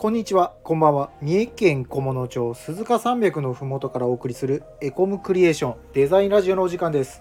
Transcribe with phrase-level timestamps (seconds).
[0.00, 1.10] こんにちは、こんばんは。
[1.20, 7.20] 三重県菰野町鈴鹿山脈のふもとからお送りするエコムクリエーションデザインラジオのお時間です。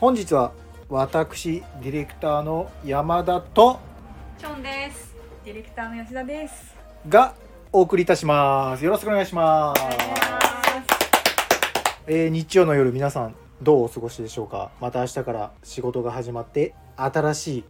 [0.00, 0.50] 本日は
[0.88, 3.78] 私、ディレクターの山田と
[4.36, 5.14] チョンです。
[5.44, 6.74] ディレクターの吉田です。
[7.08, 7.36] が
[7.70, 8.84] お送りいたします。
[8.84, 9.82] よろしくお願いします。
[12.08, 14.72] えー日曜の夜皆さんどうお過ごしでしょうか？
[14.80, 17.64] また明日から仕事が始まって新しい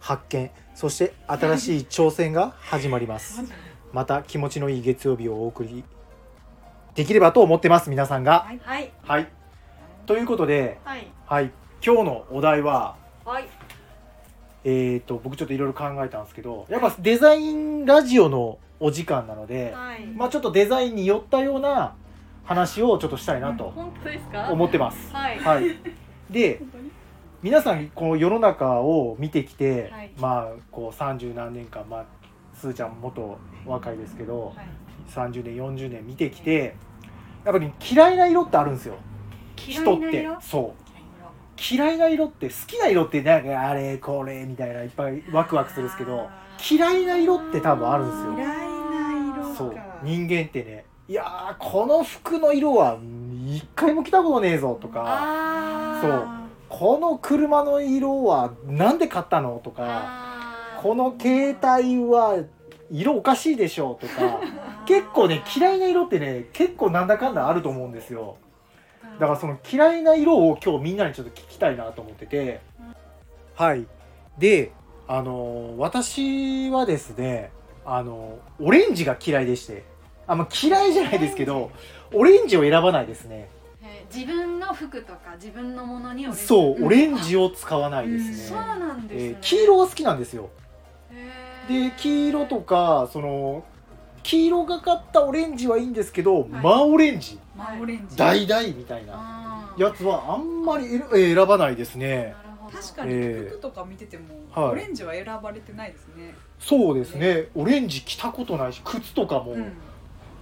[0.00, 3.42] 発見そして新しい挑戦が始まります
[3.92, 5.84] また気持ちのいい月曜日をお送り
[6.94, 8.90] できればと思ってます皆さんがはいはい。
[9.04, 9.28] はい
[10.06, 11.06] ということではい。
[11.26, 11.50] はい
[11.84, 13.44] 今日のお題ははい。
[14.64, 20.06] えー、と僕ちょっといろいろ考えたんですけどやっぱデザインラジオのお時間なので、はい。
[20.06, 21.94] まあちょっとデザインに寄ったような
[22.44, 24.50] 話をちょっとしたいなと本当ですか？
[24.50, 25.12] 思ってます。
[25.12, 25.38] はい。
[25.38, 25.76] はい、
[26.30, 26.60] で
[27.40, 30.10] 皆さんこの世の中を見てきて、はい。
[30.18, 32.04] まあこう30何年間、まあ、
[32.52, 34.68] すーちゃんも元若いですけど、はい。
[35.08, 36.74] 30年40年見てきて
[37.44, 38.96] やっぱり嫌いな色ってあるんですよ。
[39.54, 40.40] 人って嫌いな色？
[40.40, 40.82] そう。
[41.74, 42.26] 嫌いな色。
[42.26, 46.28] って好きな色ってなんかあれこれみたいないっぱいワクワクするんですけど
[46.68, 48.34] 嫌いな色って多分あるんですよ。
[48.34, 49.54] 嫌いな色か。
[49.56, 49.76] そう。
[50.02, 52.98] 人間ってねいやーこの服の色は
[53.46, 55.04] 一回も着たことねえぞとか。
[55.06, 56.37] あそう
[56.78, 62.44] この車の色はなんで買ったのとかこの携帯は
[62.88, 64.40] 色おかしいでしょとか
[64.86, 68.36] 結構ね嫌いな色ってね結構なんだかんだあると思うんですよ。
[69.18, 72.60] だからその嫌いな色を今日みんなにちょっと聞きたいなと思ってて。
[73.56, 73.84] はい。
[74.38, 74.70] で
[75.08, 77.50] あの私はですね
[77.84, 79.82] あのオレンジが嫌いでして。
[80.28, 81.72] あまあ嫌いじゃないですけど
[82.14, 82.56] オレンジ。
[82.56, 83.48] を選ばないですね。
[83.48, 83.57] えー
[84.12, 87.44] 自分の服とか自分のものにオレンジそうオレンジを。
[87.44, 89.28] を使わないですね、そうなんですね。
[89.28, 90.50] えー黄色は好きなんですよ。
[91.68, 93.64] で黄色とかその
[94.22, 96.48] 黄色がかったオレンジはいいんですけど、い。
[96.48, 97.38] 真オレンジ。
[97.56, 98.16] まあオレンジ。
[98.16, 102.34] 橙みたいなやつはあんまりえー選ばないですね。
[102.70, 104.24] 確かにええ服とか見てても、
[104.54, 104.70] はい。
[104.72, 106.34] オレンジは選ばれてないですね。
[106.58, 107.48] そうですね。
[107.54, 109.72] オレンジ着たことないし靴とかも、うん。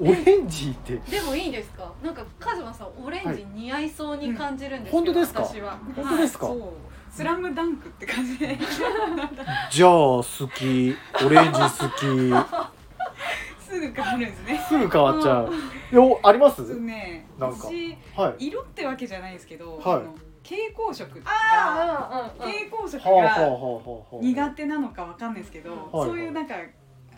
[0.01, 0.97] オレンジって。
[1.11, 1.93] でもいいですか？
[2.03, 5.05] なんかカズマさんオレンジ似合いそうに感じるんですけど、うん。
[5.07, 5.43] 本当ですか？
[5.43, 5.79] 私は。
[5.95, 6.47] 本当ですか？
[6.47, 6.59] そう。
[7.11, 8.59] スラムダンクって感じで。
[9.71, 10.23] じゃあ好
[10.55, 10.95] き。
[11.25, 12.57] オレンジ好き。
[13.67, 14.65] すぐ変わるんですね。
[14.69, 15.53] すぐ変わっちゃう。
[15.95, 16.63] よあります？
[16.79, 17.27] ね。
[17.39, 17.57] なんか。
[17.69, 18.49] 私はい。
[18.49, 20.03] 色ってわけじゃないですけど、はい。
[20.43, 22.53] 蛍光色があーうんうんうん。
[22.53, 26.09] 蛍光色はあはあはが苦手なのかわかんないですけど、はい。
[26.09, 26.55] そういうなんか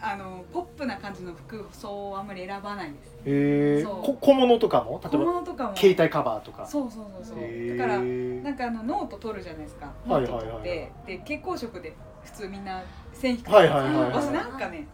[0.01, 3.17] あのポップな感じの服装をあんまり選ばないです。
[3.25, 4.03] へえそう。
[4.03, 5.01] こ小物とかも？
[5.03, 5.77] 例えば物とかも。
[5.77, 6.67] 携帯カバーとか。
[6.67, 7.77] そうそうそうそう。
[7.77, 9.93] だからなんかあのノート取るじゃないですか。
[10.07, 10.69] ノはいート取って、はい。
[10.69, 11.95] はいはいで蛍光色で
[12.25, 12.83] 普通みんな
[13.13, 14.87] 線引くはいはいはいはい私なんかね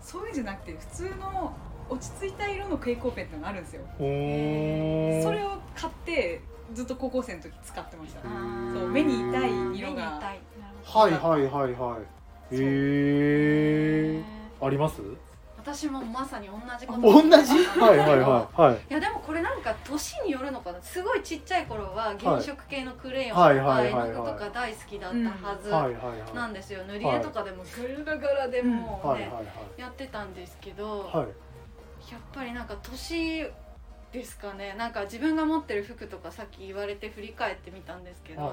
[0.00, 1.52] そういうんじゃなくて普通の
[1.88, 3.82] 落ち着いた色の蛍光ペンってのがあるんですよ。
[3.98, 5.22] おー。
[5.22, 6.42] それを買って
[6.74, 8.22] ずっと高校生の時使ってました。
[8.22, 8.28] そ
[8.84, 9.94] う目に痛い色が。
[9.94, 10.40] 目に痛い。
[10.60, 11.14] なるほど。
[11.16, 12.02] はいはいはいはい
[12.52, 14.22] へえ
[14.60, 15.00] あります？
[15.58, 17.00] 私もまさに同じこと。
[17.00, 17.28] 同じ？
[17.28, 18.74] はいはいはいはい。
[18.74, 20.80] いやでもこれなんか年によるのかな。
[20.80, 23.58] すごいちっちゃい頃は原色系のクレヨンとはい。
[23.58, 25.16] か絵の具とか大好きだった
[25.48, 26.84] はずはいはいはいなんですよ。
[26.84, 29.46] 塗り絵とかでもガラガラでもうねはいはいはい。
[29.80, 31.26] やってたんですけどはい
[32.12, 33.44] やっぱりなんか年
[34.12, 34.76] ですかね。
[34.78, 38.52] なんか自分が持ってる服とかさっき言われて振り返ってみたんですけど、は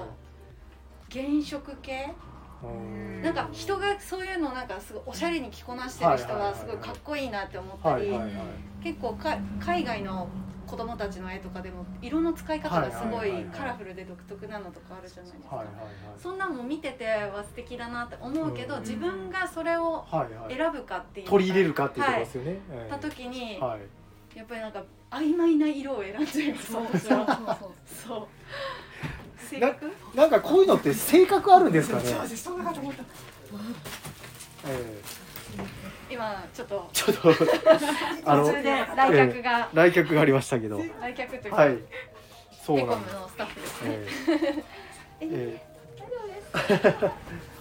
[1.12, 2.12] 原色系
[3.22, 6.52] なんか人がそういうのなんかすごいおしゃれに着こなしてる人はいはいはいはい。
[6.52, 8.12] はすごいかっこいいなって思ったり
[8.82, 10.28] 結構か海外の
[10.66, 15.64] 子供たちの絵とかでも色の使い方がすごはいカラフルで独特なのとかあるじゃないですか。
[16.18, 20.04] そんなのも見てては素敵だなって思うけどうん自分がそれを
[20.48, 22.58] 選ぶかっていう取り入れるかっていうところですよね。
[22.72, 23.80] ええた時にはい。
[24.36, 27.26] やっぱりなんか曖昧な色を選んじゃいますそうそうそう。
[27.86, 28.26] そう
[29.44, 29.92] そう性格？
[30.14, 32.04] なんかこういうのって性格あるんですかね？
[34.66, 35.02] ええ。
[36.10, 36.88] 今ちょっと。
[36.92, 37.28] ちょっと
[38.24, 39.68] あの途中で来客が。
[39.72, 40.80] 来客がありましたけど。
[41.00, 41.56] 来客というか。
[41.56, 41.78] はい。
[42.64, 43.14] そうなんです。
[43.14, 43.90] のスタッフですね。
[43.90, 44.06] え
[45.20, 45.28] え。
[45.28, 45.62] ええ。
[45.98, 47.04] 大丈夫です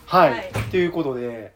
[0.05, 0.51] はい、はい。
[0.71, 1.53] ということで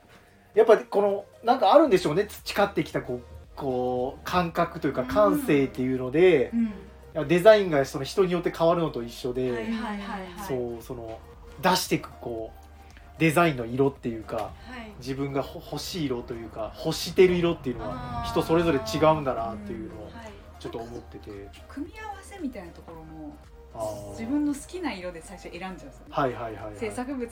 [0.53, 2.25] やっぱりこのなんかあるんでしょうね。
[2.27, 3.21] 培ってきたこう
[3.55, 5.07] こう感覚というかうん。
[5.07, 6.73] 感性っていうので、うん
[7.25, 10.47] デザインがその人によって変わるのと一緒で、はいはいはいはい。
[10.47, 11.19] そうその
[11.61, 12.65] 出していくこう
[13.19, 14.91] デザインの色っていうかはい。
[14.99, 20.31] 自分がほ欲しい色というか欲してる色っていうのは人それぞれ違うんだなっていうのをはい。
[20.59, 21.31] ちょっと思ってて。
[21.67, 23.35] 組み合わせみたいなところも
[24.11, 26.75] 自分の好きな色で最初選んじゃうんですよね、はいはいはいはい。
[26.75, 27.25] 制作物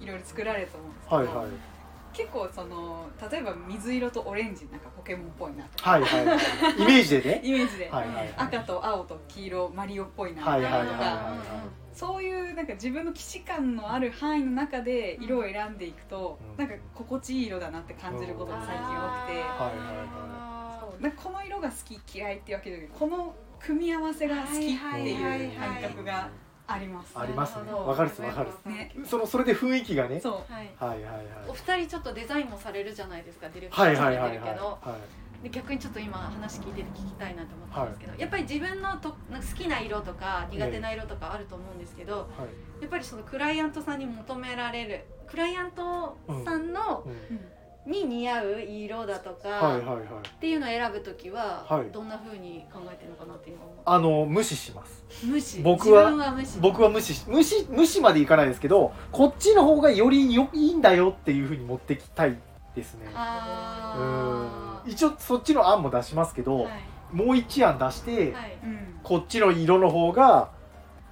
[0.00, 1.77] いろいろ作られると思うんですけど、はいはい
[2.18, 5.90] 結構その例えば水色とオレンジなんかポケモンっぽいなとか。
[5.92, 6.38] はいはいはい。
[6.82, 7.40] イメージでね。
[7.44, 8.34] イメージで、はいはいはい。
[8.36, 16.56] 赤と青と黄色マリオっぽいなとか、はいはいはいはいそういうなんか自分の既視感のある範囲の中で色を選んでいくと、うん。
[16.56, 26.28] なんか心地いい色だなって感じることが最近多くて、はいはいそうなんかこの色が好き嫌いっていうわけじゃなくてこの組み合わせが好きっていう感覚が
[26.68, 27.12] あります。
[27.18, 27.72] ありますね。
[27.72, 28.68] わかるっすわかるっす。
[28.68, 28.94] ね。
[29.06, 30.20] そのそれで雰囲気がね。
[30.20, 30.52] そう。
[30.52, 31.16] はいはいはい。
[31.16, 34.96] はいお二人ちょっとデザインもされるじゃないですかディレクタはいーされはいはいはいてるけどは
[35.42, 42.82] で逆にちょっと今話聞いてて聞きたいなと思ったんですけど、やっぱり自分のとなんか好きな色とか苦手な色とかあると思うんですけど、いはい。
[42.82, 47.40] やっぱりそのクライアントさんに求められるクライアントさんの、うん
[47.88, 50.04] に似合う色だとか、はいはいはい。
[50.28, 51.90] っていうのを選ぶときは、はい。
[51.90, 53.56] どんな風に考えてるのかなっていう。
[53.56, 55.04] のを思あの無視します。
[55.24, 55.60] う無視。
[55.60, 56.58] 僕は自分は無視。
[56.60, 62.36] 僕は無視し無視無視までいかないですけどこっちの方がよりよいいんだよっていうふうに持ってきたい
[62.74, 63.10] ですね。
[63.14, 64.90] あうん。
[64.90, 66.82] 一応そっちの案も出しますけど、ーはい。
[67.12, 68.58] もう一案出して、はい。
[68.62, 69.00] うん。
[69.02, 70.50] こっちの色の方が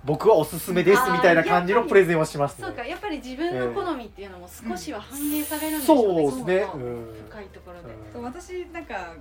[0.06, 2.66] 僕はおすすめですみたいな感じのプレゼンをしますね。
[2.66, 6.68] そうかやっぱり自分の好みっていうのも少しは反映されるんでしょそううね、ですね。
[6.70, 7.06] そのうん。
[7.28, 9.14] 深いところで、そう私なんか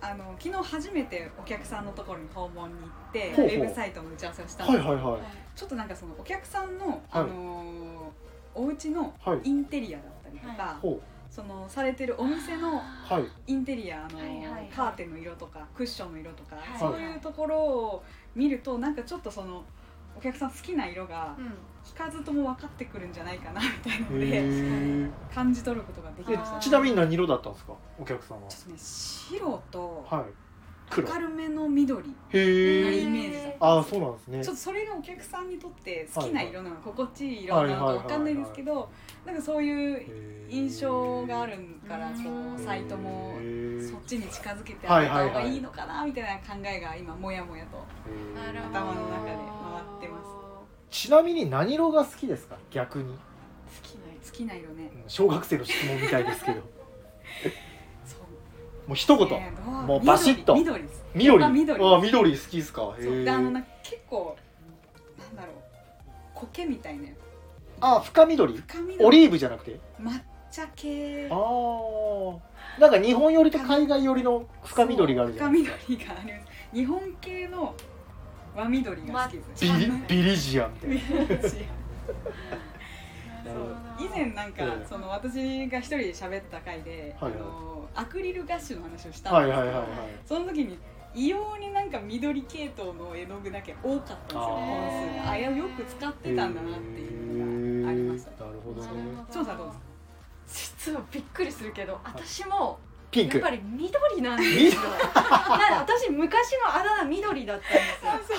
[0.00, 3.58] あの昨日初めてお客さんのところに訪問に行ってほうほう。
[3.58, 5.20] ウェブサイトの打ち合わせをしたんですはいはいはい。
[5.54, 7.70] ちょっとなんかそのお客さんの、あのー
[8.52, 11.00] お家のはいインテリアだったりとか、ほ
[11.30, 13.24] そのされてるお店のうはい。
[13.46, 14.68] インテリアのはいはいはい。
[14.74, 16.78] カーテンの色とかクッションの色とか、はい。
[16.78, 18.02] そういうところを
[18.34, 19.64] 見るとなんかちょっとその
[20.16, 21.54] お客さん好きな色がうん。
[21.82, 25.10] 聞かずとも分かってくるんじゃないかなみたいなのへでー。
[25.34, 26.56] 感じ取ることができえました。
[26.56, 27.72] ーちなみに何色だったんですか？
[27.98, 28.48] お客さんは。
[28.50, 30.24] ちょっとね白とはい。
[30.90, 31.08] 黒。
[31.08, 34.44] 明るめの緑へえなイメージだったああそうなんですね。
[34.44, 38.90] ちょっとそれがお客さんにとって好きな色なのか心地いい色なのか分かんないですけど
[39.24, 41.56] なんかそういう印象がある
[41.88, 43.32] からこうんうサイトも
[43.80, 47.82] そっちに近づけてあげた方がいいのかなみたいな考えが今もやもやと
[48.36, 49.36] 頭の中で
[51.00, 52.56] ちなみに何色が好きですか？
[52.70, 53.04] 逆に。
[53.14, 54.90] 好きな色ね。
[54.94, 56.60] うん小学生の質問みたいですけど。
[58.04, 58.20] そう。
[58.88, 59.28] もう一言。
[59.28, 59.74] ねどう？
[59.84, 60.54] もうバシッと。
[60.54, 60.84] 緑。
[61.14, 61.42] 緑。
[61.42, 62.94] あ緑好きですか？
[62.98, 63.24] へそう。
[63.24, 64.36] であのーな結構
[65.18, 65.54] なんだろう。
[66.34, 67.08] 苔みたいな
[67.80, 68.52] あ深緑。
[68.58, 69.04] 深緑。
[69.04, 69.80] オリーブじゃなくて？
[69.98, 70.20] 抹
[70.52, 71.28] 茶系。
[71.30, 76.50] ああなんか日本寄りと海外寄りの深緑があるじゃないですか深緑があります。
[76.74, 77.74] 日本系の
[78.54, 80.68] 和緑が好きですビリビリジア。
[80.68, 80.96] みたいな
[83.98, 84.86] 以前なんか、ええ。
[84.88, 87.40] その私が一人で喋った回で、はいはい。
[87.40, 89.86] あのアクリルガッシュの話をしたんですけど、はいはいはいはい。
[90.24, 90.78] その時に
[91.14, 94.40] 異様になんか緑系統の絵の具だけ多かったんですよ。
[94.40, 95.24] 本数。
[95.24, 98.30] があよく使ってたんだなっていうのがありました。
[98.30, 98.82] へーなるほど。
[98.82, 98.88] ね
[99.32, 99.84] 調査どうですか？
[100.52, 102.78] 実はびっくりするけど私も
[103.10, 103.38] ピンク。
[103.38, 104.82] やっぱり緑なんですよ。
[105.80, 108.38] 私昔のあだ名緑だったんですよ。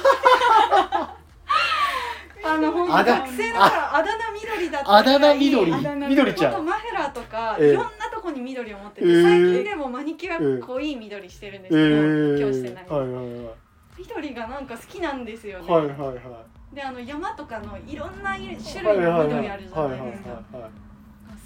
[2.44, 3.66] あの本当学生の頃
[3.96, 5.74] あだ名緑だったあだ名緑。
[5.74, 6.34] あだ名緑。
[6.34, 6.66] ちゃん。
[6.66, 7.70] マフラーとか、ええ。
[7.72, 9.24] いろんなとこに緑を持ってて、ええ。
[9.24, 13.56] 最近でもマニキュア濃い緑してるんですえけど、ー今日してない、はいはいはい
[13.98, 16.76] 緑がなんか好きなんですよね、はいはいはい。
[16.76, 20.70] であの山とかのいろんな種はい類の緑あるじゃないですか、好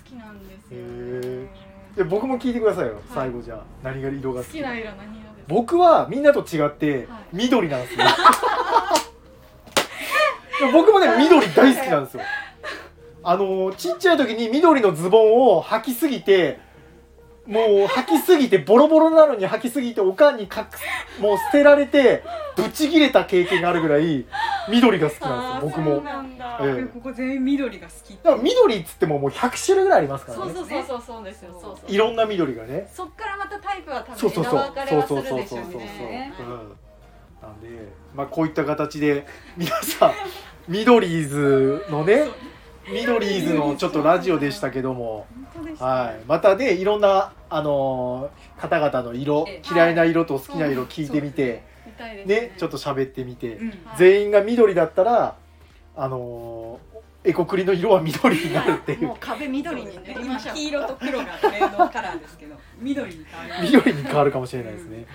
[0.06, 1.50] きなんですよ、へ
[1.96, 3.02] で僕も聞いてくださいよ。
[3.14, 3.64] 最後じゃあ。
[3.84, 4.52] 何が色が好き。
[4.52, 5.48] 好きな色何色です。
[5.48, 7.25] か僕はみんなと違ってはい。
[7.34, 8.00] 緑なんですよ。
[10.60, 12.24] でも僕もね緑大好きなんですよ。
[13.24, 16.60] あのちっちゃい時に緑のズボンを履きすぎて
[17.48, 20.78] もう履きすぎてボロボロなのに履きすぎておかんにかく
[21.22, 22.24] もう捨てられて
[22.56, 24.26] ブチギレた経験があるぐらい
[24.70, 26.84] 緑が好きなんですよ僕そうもなんだ、ええ。
[26.84, 31.52] ここ全員緑が好きってだから緑っつってももう100種類ぐらいありますからそうねそうそうそうそうですよ。
[31.52, 32.90] そうそういろんな緑がね。
[32.94, 34.54] そっからまたタイプは多そうそうそう。
[34.56, 36.44] 分かれはするでしょうそうそうそうそうねう。
[36.44, 36.48] ん。
[37.42, 37.68] なんで、
[38.16, 39.26] まあ、こういった形で
[39.58, 40.14] 皆さん
[40.68, 42.24] ミドリーズのね
[42.92, 55.38] ミドリーズのちょっとラジオでしたけども、本当でしたはい、またねいろんな、あのー方々の色ええ嫌いな色と好きな色聞いてみて、みたいですねちょっと喋ってみて、うんはい全員が緑だったら、
[55.96, 56.96] あのー
[57.28, 65.08] エコクリの色は緑になるっていうもう壁緑に塗りましょう黄色と黒がトレードカラーですけど 緑に変わります緑に変わるかもしれないですね。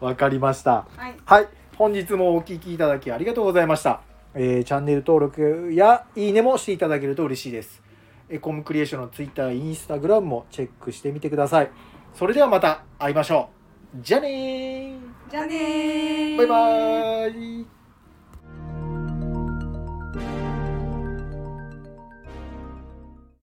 [0.00, 0.86] わかりました。
[0.96, 4.00] はいはい、本日もお聞きいただきありがとうございました。
[4.34, 7.82] えーチャンネル登録やいいねもしていただけると嬉しいです。
[8.30, 11.70] エコムクリエーションの Twitter、Instagram もチェックしてみてください。
[12.14, 13.50] それではまた会いましょ
[13.94, 13.98] う。
[14.00, 15.07] じゃあねー。
[15.30, 17.77] じゃあねーバイバーイ。